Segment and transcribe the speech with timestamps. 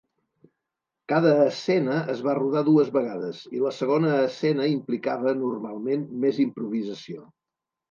[1.11, 7.31] Cada escena es va rodar dues vegades, i la segona escena implicava normalment més improvisació.